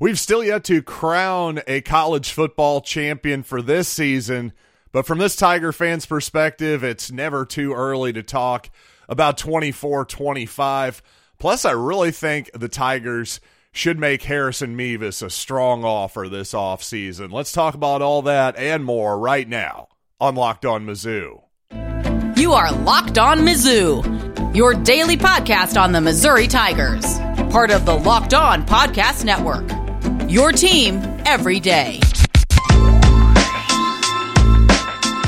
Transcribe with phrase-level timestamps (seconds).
[0.00, 4.52] We've still yet to crown a college football champion for this season,
[4.90, 8.70] but from this Tiger fan's perspective, it's never too early to talk
[9.08, 11.02] about 24 25.
[11.38, 13.40] Plus, I really think the Tigers
[13.72, 17.32] should make Harrison Mevis a strong offer this offseason.
[17.32, 19.88] Let's talk about all that and more right now
[20.20, 21.42] on Locked On Mizzou.
[22.36, 27.18] You are Locked On Mizzou, your daily podcast on the Missouri Tigers,
[27.50, 29.81] part of the Locked On Podcast Network.
[30.32, 32.00] Your team every day.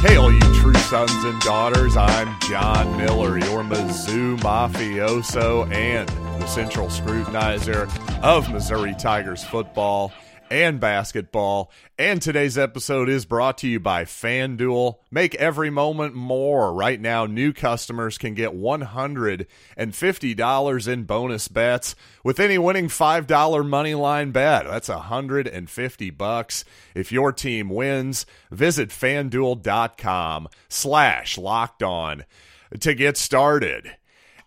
[0.00, 1.94] Hey, all you true sons and daughters.
[1.94, 7.86] I'm John Miller, your Mizzou mafioso and the central scrutinizer
[8.22, 10.10] of Missouri Tigers football
[10.50, 11.70] and basketball.
[11.98, 14.96] And today's episode is brought to you by FanDuel.
[15.10, 16.72] Make every moment more.
[16.72, 23.94] Right now, new customers can get $150 in bonus bets with any winning $5 money
[23.94, 24.64] line bet.
[24.64, 26.64] That's 150 bucks.
[26.94, 32.24] If your team wins, visit fanduel.com slash locked on
[32.80, 33.96] to get started.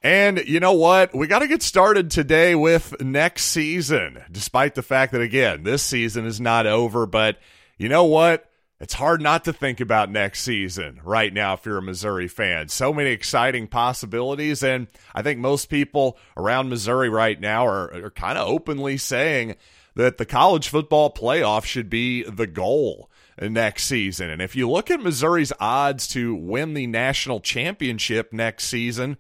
[0.04, 1.16] And you know what?
[1.16, 5.84] We got to get started today with next season, despite the fact that, again, this
[5.84, 7.06] season is not over.
[7.06, 7.40] But
[7.78, 8.50] you know what?
[8.80, 12.68] It's hard not to think about next season right now if you're a Missouri fan.
[12.70, 14.62] So many exciting possibilities.
[14.62, 19.56] And I think most people around Missouri right now are, are kind of openly saying
[19.96, 23.10] that the college football playoff should be the goal
[23.42, 24.30] next season.
[24.30, 29.18] And if you look at Missouri's odds to win the national championship next season,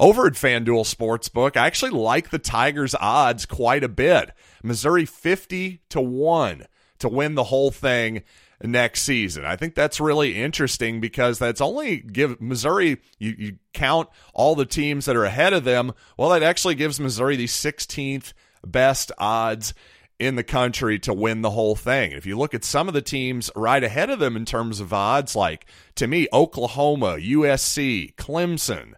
[0.00, 4.30] over at FanDuel Sportsbook, I actually like the Tigers' odds quite a bit.
[4.62, 6.66] Missouri 50 to 1
[7.00, 8.22] to win the whole thing
[8.62, 9.44] next season.
[9.44, 14.66] I think that's really interesting because that's only give Missouri you, you count all the
[14.66, 15.92] teams that are ahead of them.
[16.16, 18.32] Well, that actually gives Missouri the 16th
[18.66, 19.74] best odds
[20.18, 22.12] in the country to win the whole thing.
[22.12, 24.92] If you look at some of the teams right ahead of them in terms of
[24.92, 28.92] odds, like to me, Oklahoma, USC, Clemson,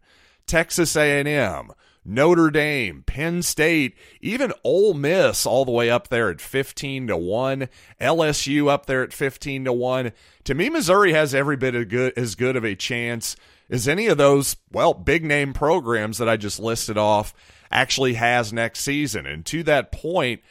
[0.47, 1.72] Texas A&M,
[2.04, 7.16] Notre Dame, Penn State, even Ole Miss all the way up there at 15 to
[7.16, 7.69] 1,
[8.00, 10.12] LSU up there at 15 to 1.
[10.44, 13.36] To me Missouri has every bit of good as good of a chance
[13.70, 17.32] as any of those, well, big name programs that I just listed off
[17.70, 19.26] actually has next season.
[19.26, 20.42] And to that point,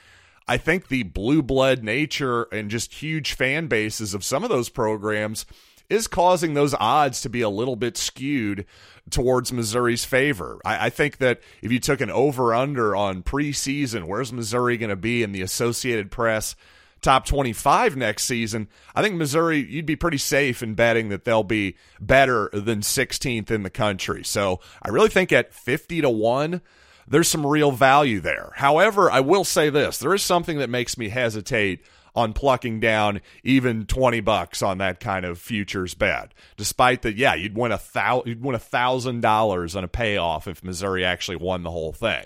[0.48, 4.70] I think the blue blood nature and just huge fan bases of some of those
[4.70, 5.46] programs
[5.92, 8.66] is causing those odds to be a little bit skewed
[9.10, 10.60] towards Missouri's favor.
[10.64, 14.90] I, I think that if you took an over under on preseason, where's Missouri going
[14.90, 16.56] to be in the Associated Press
[17.02, 21.44] top 25 next season, I think Missouri, you'd be pretty safe in betting that they'll
[21.44, 24.24] be better than 16th in the country.
[24.24, 26.62] So I really think at 50 to 1,
[27.08, 28.54] there's some real value there.
[28.56, 31.84] However, I will say this there is something that makes me hesitate
[32.16, 36.34] on plucking down even 20 bucks on that kind of futures bet.
[36.58, 40.48] Despite that, yeah, you'd win a thousand, you'd win a thousand dollars on a payoff
[40.48, 42.26] if Missouri actually won the whole thing.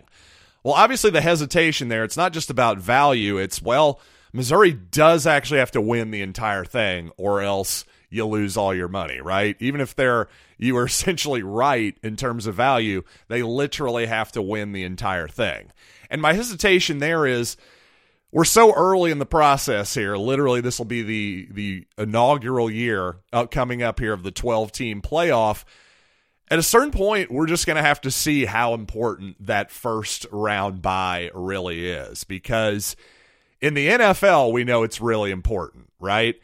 [0.63, 3.38] Well, obviously the hesitation there, it's not just about value.
[3.38, 4.00] It's, well,
[4.34, 8.88] Missouri does actually have to win the entire thing or else you lose all your
[8.88, 9.56] money, right?
[9.59, 14.41] Even if they're you are essentially right in terms of value, they literally have to
[14.41, 15.72] win the entire thing.
[16.09, 17.57] And my hesitation there is
[18.35, 20.18] we're so early in the process here.
[20.18, 24.73] Literally, this will be the the inaugural year uh, coming up here of the 12
[24.73, 25.63] team playoff.
[26.51, 30.25] At a certain point, we're just going to have to see how important that first
[30.34, 32.97] round bye really is because
[33.62, 36.35] in the NFL, we know it's really important, right?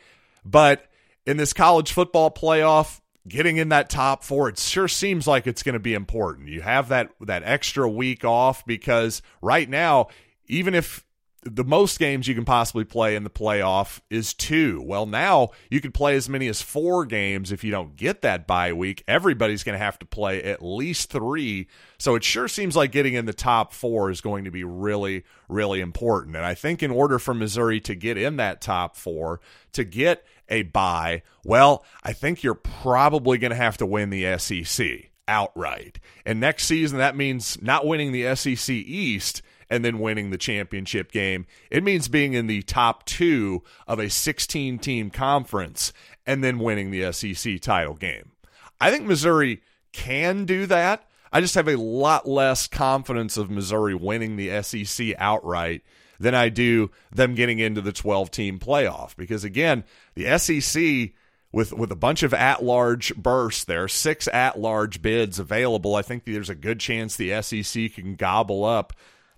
[0.46, 0.86] But
[1.26, 5.62] in this college football playoff, getting in that top four, it sure seems like it's
[5.62, 6.48] going to be important.
[6.48, 10.08] You have that that extra week off because right now,
[10.48, 11.06] even if
[11.44, 14.80] the most games you can possibly play in the playoff is two.
[14.82, 18.46] Well, now you could play as many as four games if you don't get that
[18.46, 19.04] bye week.
[19.08, 21.68] Everybody's going to have to play at least three.
[21.98, 25.24] So it sure seems like getting in the top four is going to be really,
[25.50, 26.36] really important.
[26.36, 29.42] And I think in order for Missouri to get in that top four,
[29.74, 34.38] to get a bye, well, I think you're probably going to have to win the
[34.38, 36.00] SEC outright.
[36.24, 41.14] And next season, that means not winning the SEC East and then winning the championship
[41.14, 41.48] game.
[41.72, 45.94] It means being in the top two of a 16 team conference
[46.28, 48.34] and then winning the SEC title game.
[48.82, 49.62] I think Missouri
[49.94, 51.08] can do that.
[51.32, 55.84] I just have a lot less confidence of Missouri winning the SEC outright
[56.20, 59.16] than I do them getting into the 12 team playoff.
[59.16, 59.86] Because again,
[60.16, 61.14] the SEC
[61.54, 65.96] with with a bunch of at large bursts there, six at large bids available.
[65.96, 68.92] I think there's a good chance the SEC can gobble up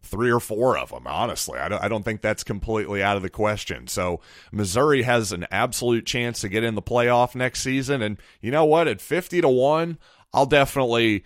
[0.04, 1.58] three or four of them, honestly.
[1.58, 3.88] I don't, I don't think that's completely out of the question.
[3.88, 4.20] So
[4.52, 8.02] Missouri has an absolute chance to get in the playoff next season.
[8.02, 8.88] And you know what?
[8.88, 9.98] At 50 to 1,
[10.34, 11.24] I'll definitely.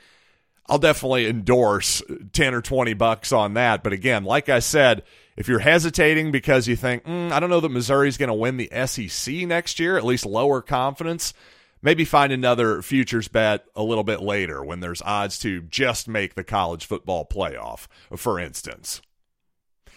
[0.70, 2.02] I'll definitely endorse
[2.34, 3.84] 10 or 20 bucks on that.
[3.84, 5.04] But again, like I said,
[5.38, 8.58] if you're hesitating because you think, mm, I don't know that Missouri's going to win
[8.58, 11.34] the SEC next year, at least lower confidence,
[11.82, 16.36] maybe find another futures bet a little bit later when there's odds to just make
[16.36, 19.02] the college football playoff, for instance.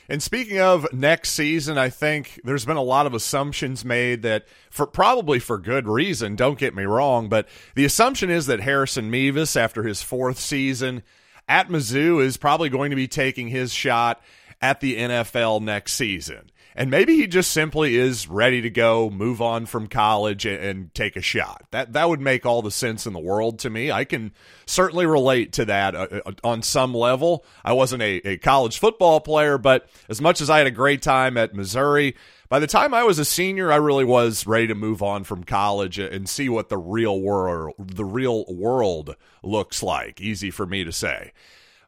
[0.08, 4.44] And speaking of next season, I think there's been a lot of assumptions made that
[4.68, 9.08] for probably for good reason, don't get me wrong, but the assumption is that Harrison
[9.08, 11.04] Mevis after his fourth season
[11.48, 14.20] at Mizzou is probably going to be taking his shot
[14.60, 16.50] at the NFL next season.
[16.75, 20.94] And maybe he just simply is ready to go, move on from college and, and,
[20.94, 21.64] take a shot.
[21.70, 23.90] That that would make all the sense in the world to me.
[23.90, 24.32] I can
[24.67, 27.44] certainly relate to that uh, uh, on some level.
[27.64, 31.02] I wasn't a, a college football player, but as much as I had a great
[31.02, 32.17] time at Missouri,
[32.49, 35.44] by the time I was a senior, I really was ready to move on from
[35.44, 40.20] college and see what the real world the real world looks like.
[40.20, 41.32] Easy for me to say.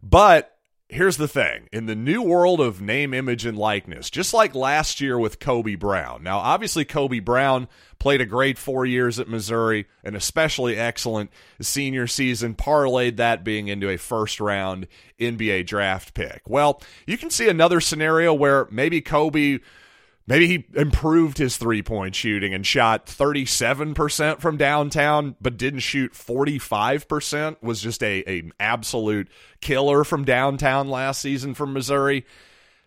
[0.02, 0.56] But
[0.92, 5.00] here's the thing in the new world of name, image, and likeness, just like last
[5.00, 6.22] year with Kobe Brown.
[6.22, 7.66] Now, obviously, Kobe Brown
[7.98, 11.30] played a great four years at Missouri, an especially excellent
[11.60, 14.86] senior season, parlayed that being into a first round
[15.18, 16.42] NBA draft pick.
[16.46, 19.60] Well, you can see another scenario where maybe Kobe
[20.26, 26.12] Maybe he improved his three point shooting and shot 37% from downtown, but didn't shoot
[26.12, 29.28] 45%, was just a, a absolute
[29.60, 32.24] killer from downtown last season from Missouri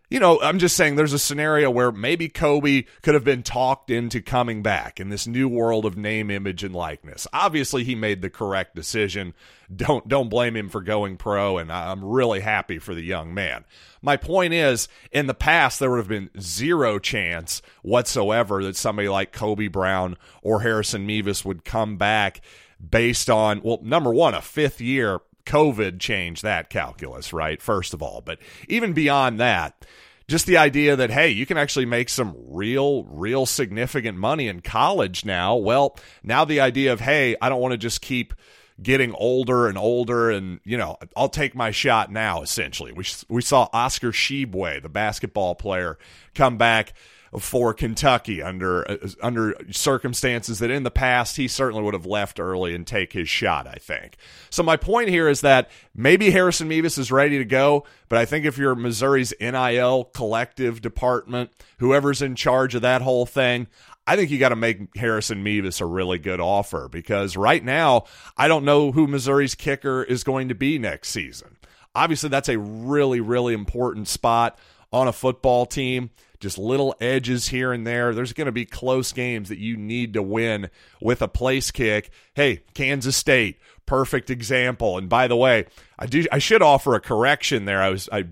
[0.10, 3.90] you know, I'm just saying there's a scenario where maybe Kobe could have been talked
[3.90, 7.28] into coming back in this new world of name, image, and likeness.
[7.34, 9.34] Obviously, he made the correct decision.
[9.76, 13.66] Don't don't blame him for going pro, and I'm really happy for the young man.
[14.02, 19.10] My point is, in the past, there would have been zero chance whatsoever that somebody
[19.10, 22.42] like Kobe Brown or Harrison Mevis would come back
[22.88, 27.62] based on well, number one, a fifth year COVID changed that calculus, right?
[27.62, 28.22] First of all.
[28.22, 29.86] But even beyond that,
[30.28, 34.62] just the idea that, hey, you can actually make some real, real significant money in
[34.62, 35.56] college now.
[35.56, 38.34] Well, now the idea of, hey, I don't want to just keep
[38.82, 43.42] getting older and older and you know I'll take my shot now essentially we we
[43.42, 45.98] saw Oscar Tshiebwe the basketball player
[46.34, 46.94] come back
[47.40, 52.40] for Kentucky under uh, under circumstances that in the past he certainly would have left
[52.40, 53.68] early and take his shot.
[53.68, 54.18] I think.
[54.50, 58.26] So my point here is that maybe Harrison Mevis is ready to go, but I
[58.26, 63.68] think if you're Missouri's NIL collective department, whoever's in charge of that whole thing,
[64.08, 68.06] I think you got to make Harrison Mevis a really good offer because right now
[68.38, 71.58] I don't know who Missouri's kicker is going to be next season.
[71.96, 74.60] Obviously, that's a really, really important spot
[74.92, 76.12] on a football team
[76.46, 78.14] just little edges here and there.
[78.14, 80.70] There's going to be close games that you need to win
[81.02, 82.12] with a place kick.
[82.36, 83.58] Hey, Kansas State,
[83.88, 85.00] perfect example.
[85.00, 85.66] And by the way,
[85.98, 87.82] I do I should offer a correction there.
[87.82, 88.26] I was I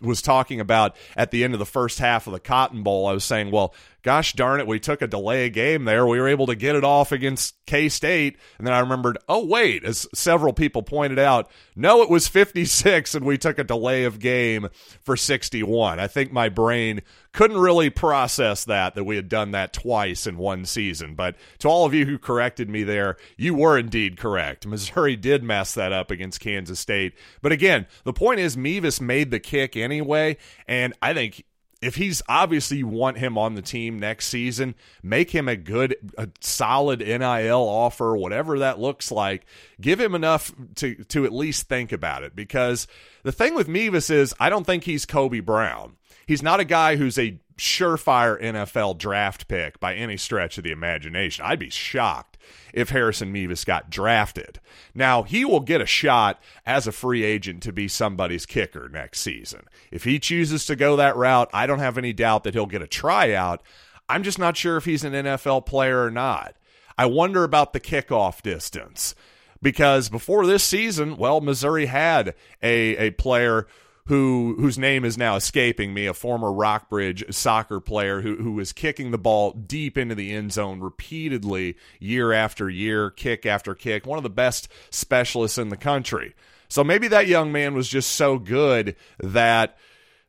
[0.00, 3.08] was talking about at the end of the first half of the Cotton Bowl.
[3.08, 6.06] I was saying, well, gosh darn it, we took a delay of game there.
[6.06, 8.38] We were able to get it off against K State.
[8.58, 13.14] And then I remembered, oh, wait, as several people pointed out, no, it was 56
[13.14, 14.68] and we took a delay of game
[15.02, 16.00] for 61.
[16.00, 17.02] I think my brain
[17.32, 21.14] couldn't really process that, that we had done that twice in one season.
[21.14, 24.66] But to all of you who corrected me there, you were indeed correct.
[24.66, 27.14] Missouri did mess that up against Kansas State.
[27.42, 30.36] But again, the point is, Mevis made the kick anyway.
[30.66, 31.44] And I think
[31.80, 35.96] if he's obviously you want him on the team next season, make him a good,
[36.16, 39.46] a solid NIL offer, whatever that looks like.
[39.80, 42.34] Give him enough to to at least think about it.
[42.34, 42.88] Because
[43.22, 45.96] the thing with Mevis is, I don't think he's Kobe Brown.
[46.26, 50.70] He's not a guy who's a surefire NFL draft pick by any stretch of the
[50.70, 51.44] imagination.
[51.46, 52.37] I'd be shocked
[52.72, 54.60] if Harrison Mevis got drafted.
[54.94, 59.20] Now, he will get a shot as a free agent to be somebody's kicker next
[59.20, 59.62] season.
[59.90, 62.82] If he chooses to go that route, I don't have any doubt that he'll get
[62.82, 63.62] a tryout.
[64.08, 66.54] I'm just not sure if he's an NFL player or not.
[66.96, 69.14] I wonder about the kickoff distance
[69.62, 73.66] because before this season, well, Missouri had a, a player
[74.08, 78.72] who whose name is now escaping me, a former Rockbridge soccer player who who was
[78.72, 84.06] kicking the ball deep into the end zone repeatedly year after year, kick after kick,
[84.06, 86.34] one of the best specialists in the country.
[86.68, 89.76] So maybe that young man was just so good that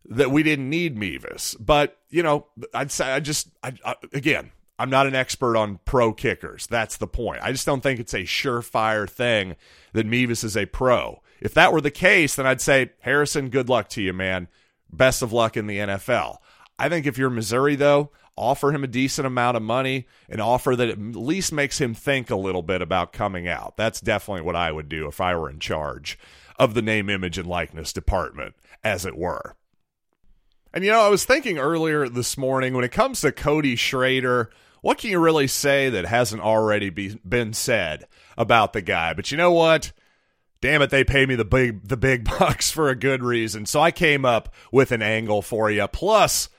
[0.09, 1.55] that we didn't need Mevis.
[1.55, 4.51] But you know, I'd say I just I, I, again.
[4.81, 6.65] I'm not an expert on pro kickers.
[6.65, 7.41] That's the point.
[7.43, 9.57] I just don't think it's a surefire thing
[9.91, 11.21] that Mevis is a pro.
[11.41, 14.47] If that were the case, then I'd say, Harrison, good luck to you, man.
[14.91, 16.37] best of luck in the NFL.
[16.77, 20.75] I think if you're Missouri, though, offer him a decent amount of money and offer
[20.75, 23.75] that at least makes him think a little bit about coming out.
[23.77, 26.17] That's definitely what I would do if I were in charge
[26.57, 29.55] of the name, image, and likeness department, as it were.
[30.73, 34.49] And you know, I was thinking earlier this morning when it comes to Cody Schrader,
[34.81, 39.13] what can you really say that hasn't already be, been said about the guy?
[39.13, 39.91] But you know what?
[40.61, 43.65] Damn it, they pay me the big the big bucks for a good reason.
[43.65, 45.87] So I came up with an angle for you.
[45.87, 46.49] Plus,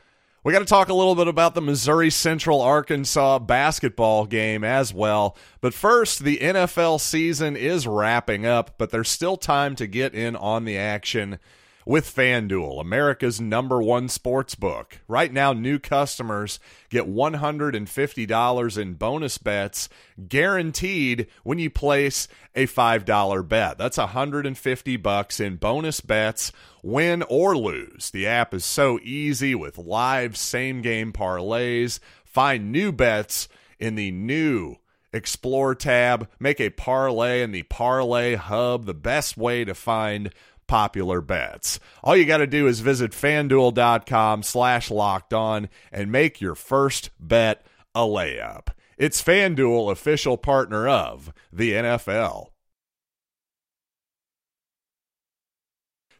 [0.43, 4.95] we got to talk a little bit about the Missouri Central Arkansas basketball game as
[4.95, 5.37] well.
[5.61, 10.37] But first, the NFL season is wrapping up, but there's still time to get in
[10.37, 11.39] on the action
[11.87, 15.01] with FanDuel, America's number one sports book.
[15.09, 19.89] Right now, new customers get $150 in bonus bets
[20.29, 23.79] guaranteed when you place a $5 bet.
[23.79, 28.11] That's 150 bucks in bonus bets, win or lose.
[28.11, 31.99] The app is so easy with live same game parlays.
[32.25, 34.77] Find new bets in the new
[35.13, 36.29] Explore tab.
[36.39, 40.33] Make a parlay in the Parlay Hub, the best way to find
[40.71, 41.81] popular bets.
[42.05, 47.11] All you got to do is visit fanduel.com slash locked on and make your first
[47.19, 48.69] bet a layup.
[48.97, 52.51] It's FanDuel, official partner of the NFL.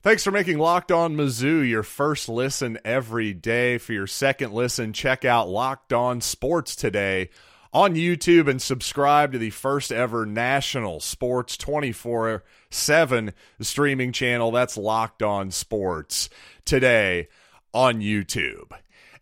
[0.03, 3.79] Thanks for making Locked On Mizzou your first listen every day.
[3.79, 7.31] For your second listen, check out Locked On Sports today
[7.73, 14.51] on YouTube and subscribe to the first ever national sports 24 7 streaming channel.
[14.51, 16.29] That's Locked On Sports
[16.65, 17.29] today
[17.73, 18.73] on YouTube.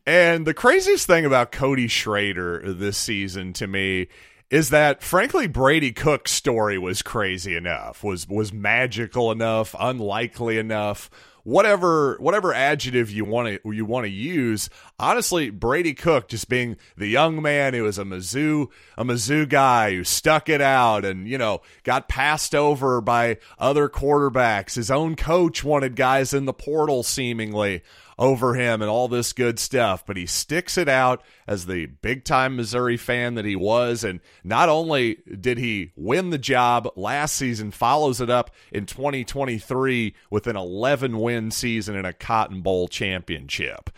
[0.07, 4.09] And the craziest thing about Cody Schrader this season to me
[4.51, 11.11] is that frankly Brady Cook's story was crazy enough, was was magical enough, unlikely enough,
[11.45, 14.71] whatever whatever adjective you want to you want to use.
[14.99, 19.95] Honestly, Brady Cook just being the young man who was a Mizzou a Mizzou guy
[19.95, 24.75] who stuck it out and you know got passed over by other quarterbacks.
[24.77, 27.83] His own coach wanted guys in the portal seemingly
[28.19, 32.25] over him and all this good stuff, but he sticks it out as the big
[32.25, 34.03] time Missouri fan that he was.
[34.03, 40.15] And not only did he win the job last season, follows it up in 2023
[40.31, 43.91] with an 11 win season and a Cotton Bowl championship.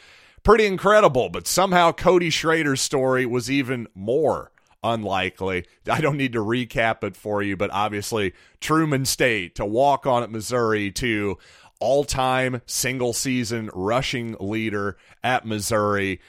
[0.43, 5.67] Pretty incredible, but somehow Cody Schrader's story was even more unlikely.
[5.91, 10.23] I don't need to recap it for you, but obviously Truman State to walk on
[10.23, 11.39] at Missouri to
[11.80, 16.20] all time single season rushing leader at Missouri,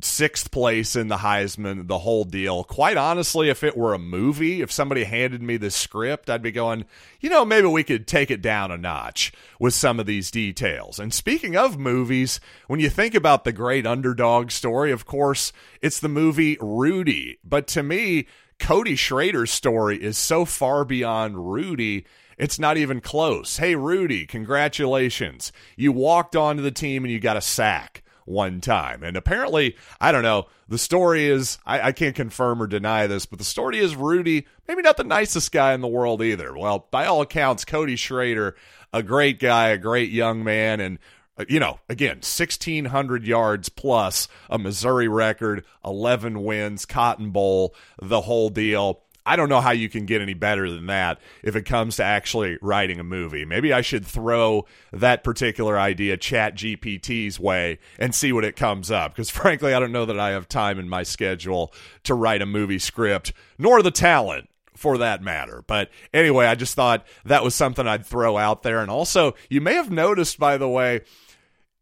[0.00, 2.64] sixth place in the Heisman, the whole deal.
[2.64, 6.52] Quite honestly, if it were a movie, if somebody handed me the script, I'd be
[6.52, 6.84] going,
[7.20, 10.98] you know, maybe we could take it down a notch with some of these details.
[10.98, 15.52] And speaking of movies, when you think about the great underdog story, of course,
[15.82, 17.38] it's the movie Rudy.
[17.44, 18.26] But to me,
[18.58, 22.06] Cody Schrader's story is so far beyond Rudy
[22.38, 23.56] it's not even close.
[23.56, 25.52] Hey, Rudy, congratulations.
[25.76, 29.02] You walked onto the team and you got a sack one time.
[29.02, 33.24] And apparently, I don't know, the story is, I, I, can't confirm or deny this,
[33.24, 36.56] but the story is Rudy, maybe not the nicest guy in the world either.
[36.56, 38.54] Well, by all accounts, Cody Schrader,
[38.92, 40.98] a great guy, a great young man, and
[41.38, 48.20] uh, you know, again, 1,600 yards plus a Missouri record, 11 wins, Cotton Bowl, the
[48.22, 49.02] whole deal.
[49.28, 52.02] I don't know how you can get any better than that if it comes to
[52.02, 53.44] actually writing a movie.
[53.44, 58.90] Maybe I should throw that particular idea Chat GPT's way and see what it comes
[58.90, 59.12] up.
[59.12, 62.46] Because frankly, I don't know that I have time in my schedule to write a
[62.46, 65.62] movie script, nor the talent for that matter.
[65.66, 68.80] But anyway, I just thought that was something I'd throw out there.
[68.80, 71.02] And also, you may have noticed, by the way,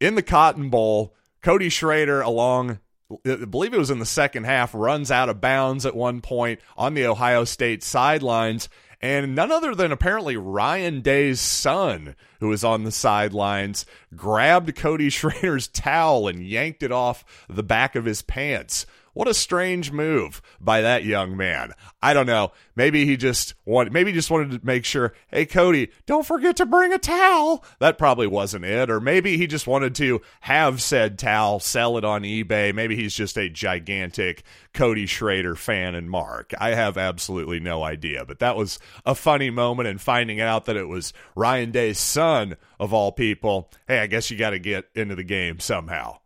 [0.01, 4.75] in the Cotton Bowl, Cody Schrader, along I believe it was in the second half,
[4.75, 8.69] runs out of bounds at one point on the Ohio State sidelines.
[9.01, 13.87] And none other than apparently Ryan Day's son, who was on the sidelines,
[14.17, 18.87] grabbed Cody Schrader's towel and yanked it off the back of his pants.
[19.17, 21.73] What a strange move by that young man.
[22.03, 22.53] I don't know.
[22.75, 26.57] Maybe he just wanted, maybe he just wanted to make sure, hey Cody, don't forget
[26.57, 27.65] to bring a towel.
[27.79, 28.91] That probably wasn't it.
[28.91, 32.75] Or maybe he just wanted to have said towel, sell it on eBay.
[32.75, 34.43] Maybe he's just a gigantic
[34.75, 36.53] Cody Schrader fan and mark.
[36.61, 38.27] I have absolutely no idea.
[38.27, 42.59] But that was a funny moment and finding out that it was Ryan Day's son
[42.79, 43.71] of all people.
[43.89, 46.19] Hey, I guess you got to get into the game somehow.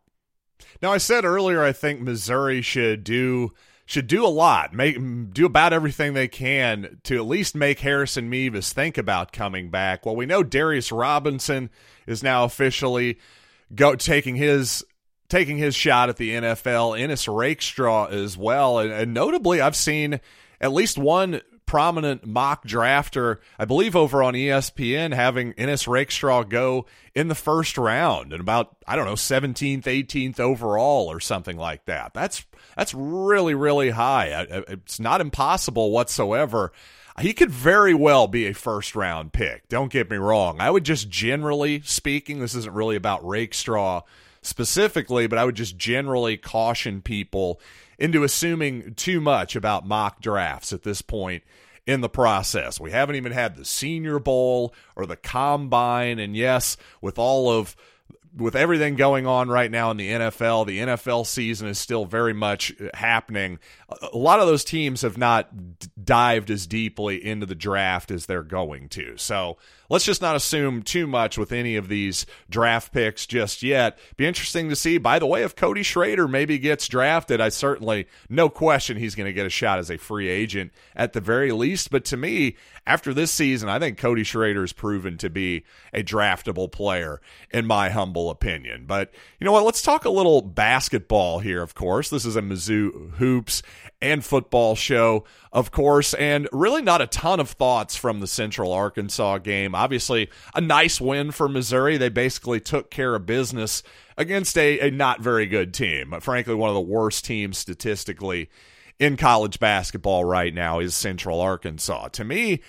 [0.83, 3.53] Now, I said earlier, I think Missouri should do
[3.91, 4.97] should do a lot, make
[5.33, 10.07] do about everything they can to at least make Harrison Mevis think about coming back.
[10.07, 11.71] Well, we know Darius Robinson
[12.07, 13.19] is now officially
[13.75, 14.85] go taking his
[15.29, 16.99] taking his shot at the NFL.
[16.99, 20.21] Ennis Rakestraw as well, and, and notably, I've seen
[20.61, 21.41] at least one
[21.71, 27.79] prominent mock drafter, I believe over on ESPN, having Ennis Rakestraw go in the first
[27.79, 32.13] round and about, I don't know, 17th, 18th overall or something like that.
[32.13, 32.45] That's
[32.77, 34.47] that's really, really high.
[34.67, 36.73] It's not impossible whatsoever.
[37.21, 39.69] He could very well be a first round pick.
[39.69, 40.61] Don't get me wrong.
[40.61, 44.03] I would just generally speaking, this isn't really about Rakestraw
[44.43, 47.61] specifically, but I would just generally caution people
[48.01, 51.45] into assuming too much about mock drafts at this point
[51.87, 52.81] in the process.
[52.81, 56.19] We haven't even had the Senior Bowl or the Combine.
[56.19, 57.77] And yes, with all of
[58.37, 62.33] with everything going on right now in the NFL, the NFL season is still very
[62.33, 63.59] much uh, happening.
[64.13, 68.27] A lot of those teams have not d- dived as deeply into the draft as
[68.27, 69.17] they're going to.
[69.17, 69.59] So
[69.89, 73.99] let's just not assume too much with any of these draft picks just yet.
[74.17, 74.99] Be interesting to see.
[74.99, 79.27] By the way, if Cody Schrader maybe gets drafted, I certainly, no question, he's going
[79.27, 81.91] to get a shot as a free agent at the very least.
[81.91, 82.57] But to me,
[82.87, 87.21] after this season, I think Cody Schrader has proven to be a draftable player,
[87.51, 88.85] in my humble opinion.
[88.87, 89.65] But you know what?
[89.65, 92.11] Let's talk a little basketball here, of course.
[92.11, 93.63] This is a Mizzou Hoops
[94.03, 98.73] and football show, of course, and really not a ton of thoughts from the Central
[98.73, 99.75] Arkansas game.
[99.75, 101.97] Obviously, a nice win for Missouri.
[101.97, 103.83] They basically took care of business
[104.19, 106.15] against a, a not very good team.
[106.21, 108.51] Frankly, one of the worst teams statistically
[108.99, 112.09] in college basketball right now is Central Arkansas.
[112.09, 112.61] To me,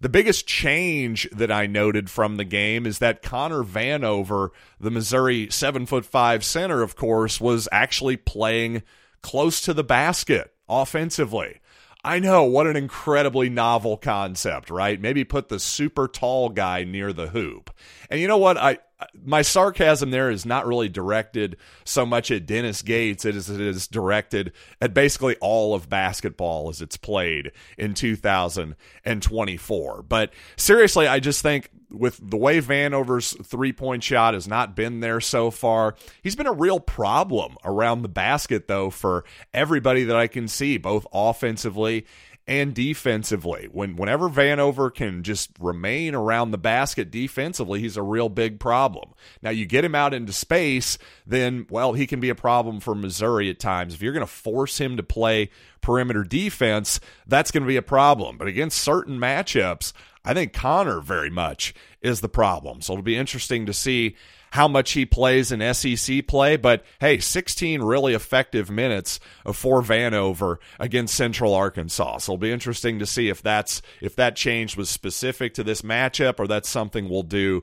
[0.00, 5.48] the biggest change that I noted from the game is that Connor Vanover, the Missouri
[5.50, 8.82] seven foot five center, of course, was actually playing
[9.22, 11.60] close to the basket offensively.
[12.04, 15.00] I know what an incredibly novel concept, right?
[15.00, 17.70] Maybe put the super tall guy near the hoop.
[18.08, 18.56] And you know what?
[18.56, 18.78] I
[19.24, 23.86] my sarcasm there is not really directed so much at Dennis Gates as it is
[23.86, 30.02] directed at basically all of basketball as it's played in 2024.
[30.02, 34.98] But seriously, I just think with the way Vanover's three point shot has not been
[35.00, 40.16] there so far, he's been a real problem around the basket, though, for everybody that
[40.16, 42.06] I can see, both offensively
[42.48, 43.68] and defensively.
[43.72, 49.10] When whenever Vanover can just remain around the basket defensively, he's a real big problem.
[49.42, 52.94] Now you get him out into space, then well, he can be a problem for
[52.94, 53.94] Missouri at times.
[53.94, 57.82] If you're going to force him to play perimeter defense, that's going to be a
[57.82, 58.38] problem.
[58.38, 59.92] But against certain matchups,
[60.26, 62.80] I think Connor very much is the problem.
[62.80, 64.16] So it'll be interesting to see
[64.50, 69.20] how much he plays in SEC play, but hey, 16 really effective minutes
[69.52, 72.18] for Vanover against Central Arkansas.
[72.18, 75.82] So it'll be interesting to see if that's if that change was specific to this
[75.82, 77.62] matchup or that's something we'll do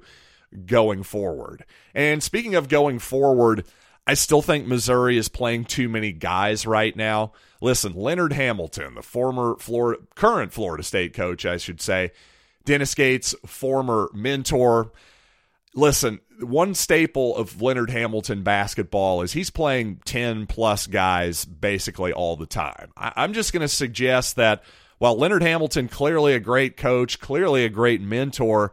[0.66, 1.66] going forward.
[1.94, 3.66] And speaking of going forward,
[4.06, 7.32] I still think Missouri is playing too many guys right now.
[7.62, 12.12] Listen, Leonard Hamilton, the former Florida current Florida State coach, I should say,
[12.66, 14.92] Dennis Gates' former mentor,
[15.76, 22.36] listen, one staple of Leonard Hamilton basketball is he's playing 10 plus guys basically all
[22.36, 22.92] the time.
[22.98, 24.64] I, am just going to suggest that
[24.98, 28.72] while Leonard Hamilton, clearly a great coach, clearly a great mentor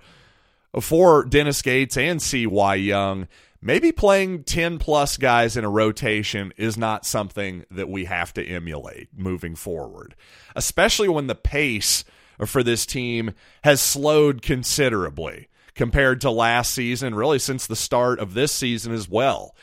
[0.80, 2.74] for Dennis Gates and C.Y.
[2.76, 3.26] Young,
[3.60, 8.44] maybe playing 10 plus guys in a rotation is not something that we have to
[8.44, 10.14] emulate moving forward,
[10.54, 12.04] especially when the pace
[12.46, 13.32] for this team
[13.64, 19.08] has slowed considerably compared to last season, really since the start of this season as
[19.08, 19.54] well.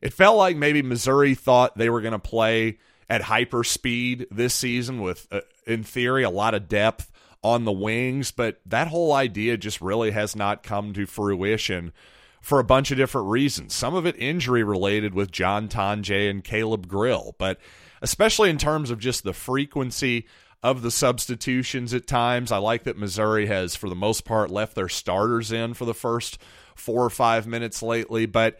[0.00, 4.54] It felt like maybe Missouri thought they were going to play at hyper speed this
[4.54, 7.10] season with, uh, in theory, a lot of depth
[7.42, 11.92] on the wings, but that whole idea just really has not come to fruition
[12.40, 13.74] for a bunch of different reasons.
[13.74, 17.58] Some of it injury related with John Tonje and Caleb Grill, but
[18.02, 20.26] especially in terms of just the frequency
[20.62, 22.52] of the substitutions at times.
[22.52, 25.94] I like that Missouri has, for the most part, left their starters in for the
[25.94, 26.38] first
[26.74, 28.26] four or five minutes lately.
[28.26, 28.58] But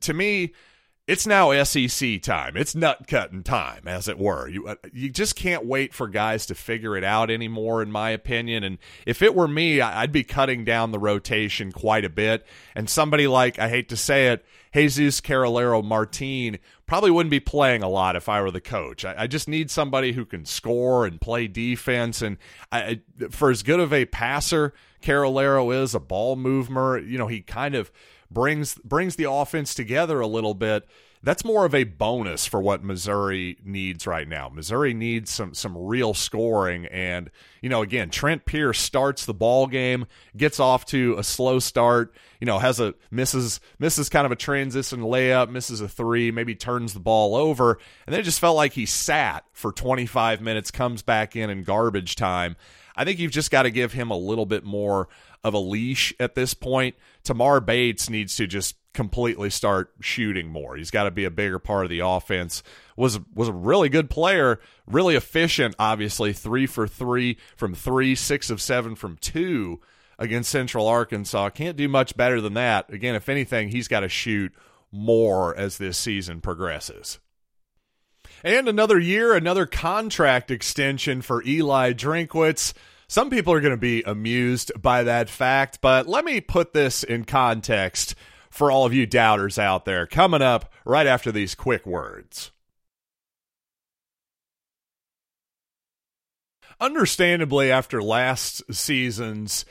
[0.00, 0.54] to me,
[1.06, 2.56] it's now SEC time.
[2.56, 4.48] It's nut cutting time, as it were.
[4.48, 8.10] You uh, you just can't wait for guys to figure it out anymore, in my
[8.10, 8.64] opinion.
[8.64, 12.44] And if it were me, I'd be cutting down the rotation quite a bit.
[12.74, 17.82] And somebody like I hate to say it, Jesus Carralero Martin probably wouldn't be playing
[17.82, 19.04] a lot if I were the coach.
[19.04, 22.20] I, I just need somebody who can score and play defense.
[22.20, 22.36] And
[22.72, 27.40] I, for as good of a passer Carralero is, a ball mover, you know, he
[27.40, 27.92] kind of
[28.30, 30.86] brings brings the offense together a little bit
[31.26, 34.48] that's more of a bonus for what Missouri needs right now.
[34.48, 39.66] Missouri needs some some real scoring and you know again Trent Pierce starts the ball
[39.66, 44.30] game, gets off to a slow start, you know, has a misses misses kind of
[44.30, 47.72] a transition layup, misses a 3, maybe turns the ball over,
[48.06, 51.64] and then it just felt like he sat for 25 minutes, comes back in in
[51.64, 52.54] garbage time.
[52.94, 55.08] I think you've just got to give him a little bit more
[55.46, 56.96] of a leash at this point.
[57.22, 60.76] Tamar Bates needs to just completely start shooting more.
[60.76, 62.64] He's got to be a bigger part of the offense.
[62.96, 65.76] Was was a really good player, really efficient.
[65.78, 69.80] Obviously, three for three from three, six of seven from two
[70.18, 71.50] against Central Arkansas.
[71.50, 72.92] Can't do much better than that.
[72.92, 74.52] Again, if anything, he's got to shoot
[74.90, 77.20] more as this season progresses.
[78.42, 82.72] And another year, another contract extension for Eli Drinkwitz.
[83.08, 87.04] Some people are going to be amused by that fact, but let me put this
[87.04, 88.14] in context
[88.50, 92.50] for all of you doubters out there coming up right after these quick words.
[96.80, 99.64] Understandably, after last season's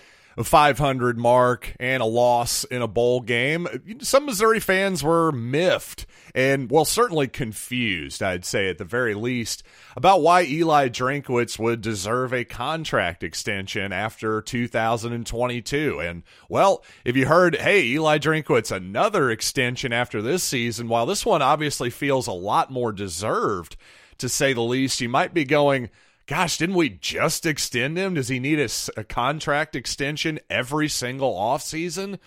[0.44, 3.68] 500 mark and a loss in a bowl game.
[4.02, 9.64] Some Missouri fans were miffed and, well, certainly confused, I'd say at the very least,
[9.96, 16.00] about why Eli Drinkwitz would deserve a contract extension after 2022.
[16.02, 21.26] And, well, if you heard, hey, Eli Drinkwitz, another extension after this season, while this
[21.26, 23.78] one obviously feels a lot more deserved,
[24.18, 25.90] to say the least, you might be going,
[26.28, 28.16] gosh, didn't we just extend him?
[28.16, 32.20] Does he need a, a contract extension every single offseason?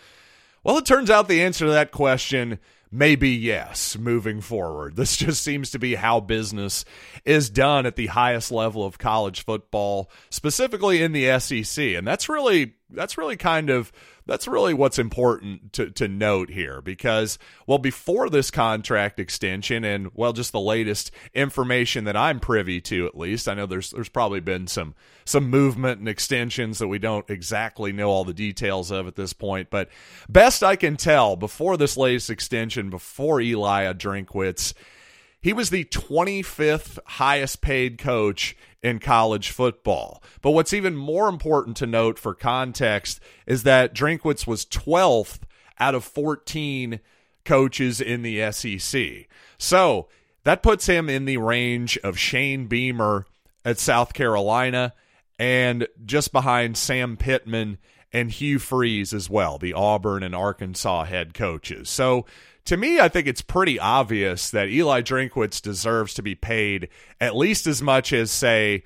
[0.63, 2.59] Well, it turns out the answer to that question
[2.91, 4.97] may be yes moving forward.
[5.09, 6.85] This just seems to be how business
[7.25, 11.85] is done at the highest level of college football, specifically in the SEC.
[11.85, 13.93] And that's really that's really kind of
[14.27, 20.11] that's really what's important to, to note here because, well, before this contract extension and,
[20.15, 24.11] well, just the latest information that I'm privy to, at least, I know there's there's
[24.11, 28.91] probably been some some movement and extensions that we don't exactly know all the details
[28.91, 29.71] of at this point.
[29.71, 29.89] But
[30.29, 34.75] best I can tell, before this latest extension, before Eli Drinkwitz,
[35.41, 40.23] he was the 25th highest paid coach in college football.
[40.43, 45.41] But what's even more important to note for context is that Drinkwitz was 12th
[45.79, 47.01] out of 14
[47.45, 49.29] coaches in the SEC.
[49.59, 50.09] So
[50.45, 53.27] that puts him in the range of Shane Beamer
[53.65, 54.95] at South Carolina
[55.39, 57.79] and just behind Sam Pittman
[58.13, 61.91] and Hugh Freeze as well, the Auburn and Arkansas head coaches.
[61.91, 62.27] So
[62.69, 67.35] to me, I think it's pretty obvious that Eli Drinkwitz deserves to be paid at
[67.35, 68.85] least as much as, say,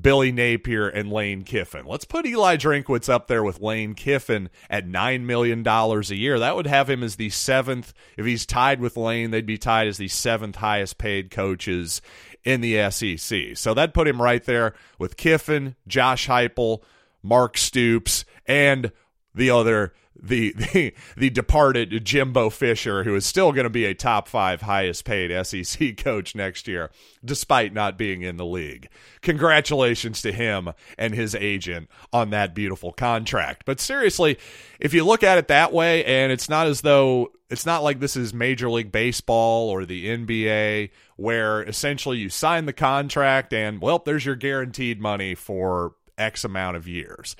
[0.00, 1.86] Billy Napier and Lane Kiffin.
[1.86, 6.38] Let's put Eli Drinkwitz up there with Lane Kiffin at $9 million a year.
[6.38, 7.92] That would have him as the seventh.
[8.16, 12.00] If he's tied with Lane, they'd be tied as the seventh highest paid coaches
[12.44, 13.56] in the SEC.
[13.56, 16.84] So that put him right there with Kiffin, Josh Heupel,
[17.24, 18.92] Mark Stoops, and
[19.36, 23.94] the other the the, the departed Jimbo Fisher, who is still going to be a
[23.94, 26.90] top five highest paid SEC coach next year,
[27.24, 28.88] despite not being in the league.
[29.22, 33.64] Congratulations to him and his agent on that beautiful contract.
[33.64, 34.38] But seriously,
[34.80, 38.00] if you look at it that way, and it's not as though it's not like
[38.00, 43.80] this is Major League Baseball or the NBA, where essentially you sign the contract and,
[43.80, 47.36] well, there's your guaranteed money for X amount of years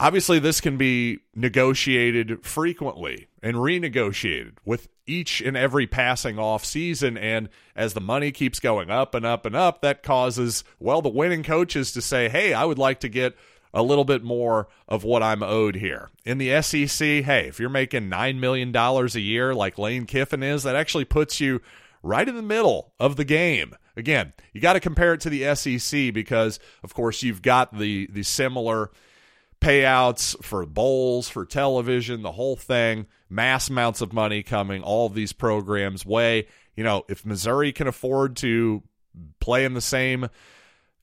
[0.00, 7.18] Obviously, this can be negotiated frequently and renegotiated with each and every passing off season.
[7.18, 11.10] And as the money keeps going up and up and up, that causes, well, the
[11.10, 13.36] winning coaches to say, hey, I would like to get
[13.74, 16.08] a little bit more of what I'm owed here.
[16.24, 20.62] In the SEC, hey, if you're making $9 million a year like Lane Kiffin is,
[20.62, 21.60] that actually puts you
[22.02, 23.76] right in the middle of the game.
[23.98, 28.06] Again, you got to compare it to the SEC because, of course, you've got the
[28.10, 28.90] the similar
[29.60, 35.14] payouts for bowls, for television, the whole thing, mass amounts of money coming all of
[35.14, 36.46] these programs way.
[36.76, 38.82] You know, if Missouri can afford to
[39.38, 40.28] play in the same,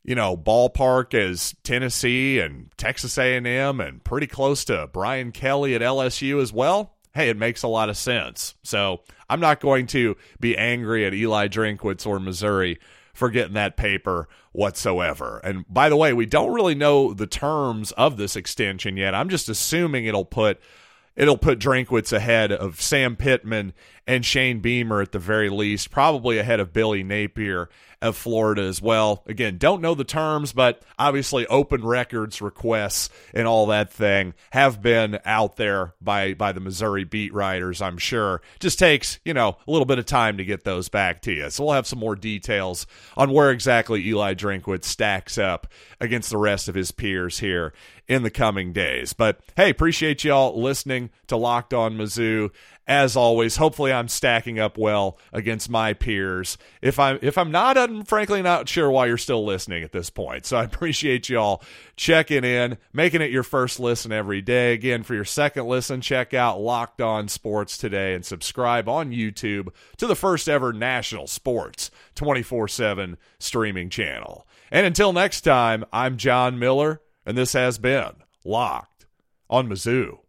[0.03, 5.81] you know, ballpark as Tennessee and Texas A&M and pretty close to Brian Kelly at
[5.81, 8.55] LSU as well, hey, it makes a lot of sense.
[8.63, 12.79] So, I'm not going to be angry at Eli Drinkwitz or Missouri
[13.17, 15.41] for getting that paper whatsoever.
[15.43, 19.15] And by the way, we don't really know the terms of this extension yet.
[19.15, 20.60] I'm just assuming it'll put
[21.15, 23.73] it'll put Drinkwitz ahead of Sam Pittman
[24.07, 27.69] and Shane Beamer at the very least, probably ahead of Billy Napier
[28.01, 29.23] of Florida as well.
[29.25, 34.81] Again, don't know the terms, but obviously open records requests and all that thing have
[34.81, 38.41] been out there by by the Missouri beat writers, I'm sure.
[38.59, 41.49] Just takes, you know, a little bit of time to get those back to you.
[41.49, 45.67] So we'll have some more details on where exactly Eli Drinkwitz stacks up
[45.99, 47.73] against the rest of his peers here
[48.07, 49.13] in the coming days.
[49.13, 52.51] But hey, appreciate y'all listening to Locked On Mizzou
[52.88, 56.58] as always, hopefully I'm stacking up well against my peers.
[56.82, 60.10] If I'm if I'm not, I'm frankly not sure why you're still listening at this
[60.10, 60.45] point.
[60.45, 61.62] So I appreciate y'all
[61.97, 64.73] checking in, making it your first listen every day.
[64.73, 69.69] Again, for your second listen, check out Locked On Sports today and subscribe on YouTube
[69.97, 74.47] to the first ever national sports 24/7 streaming channel.
[74.71, 78.12] And until next time, I'm John Miller, and this has been
[78.45, 79.08] Locked
[79.50, 80.19] on Mizzou.